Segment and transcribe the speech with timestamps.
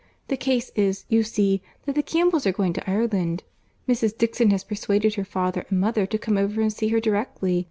[0.29, 3.43] The case is, you see, that the Campbells are going to Ireland.
[3.87, 4.17] Mrs.
[4.17, 7.59] Dixon has persuaded her father and mother to come over and see her directly.